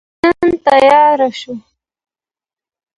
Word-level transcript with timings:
نن 0.23 0.49
تیاره 0.65 1.27
شوه 1.39 1.55